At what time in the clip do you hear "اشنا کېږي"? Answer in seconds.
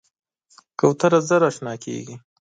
1.49-2.15